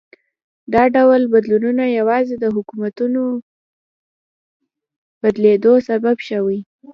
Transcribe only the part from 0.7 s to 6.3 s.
دا ډول بدلونونه یوازې د حکومتونو بدلېدو سبب